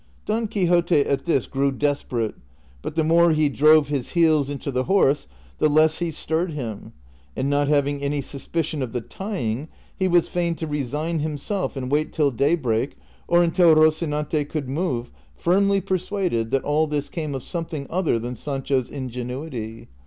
[0.25, 2.33] Don Quixote at this grcAV desperate,
[2.81, 5.27] but the more he drove his heels into the horse,
[5.59, 6.93] the less he stirred him;
[7.35, 11.75] and not hav ing any suspicion of the tying, he was fain to resign himself
[11.77, 12.95] and wait till daybreak
[13.27, 18.35] or until Rocinante could move, firmly persuaded that all this came of something other than
[18.35, 19.87] Sancho's ingenuity.